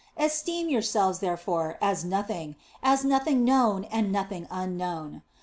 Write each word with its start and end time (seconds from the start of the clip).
Esteem 0.17 0.67
yourselves, 0.67 1.19
therefore, 1.19 1.77
as 1.79 2.03
nothing, 2.03 2.55
as 2.81 3.05
nothing 3.05 3.43
known 3.45 3.85
or 3.93 4.01
nothing 4.01 4.47
un 4.49 4.75
known. 4.75 5.21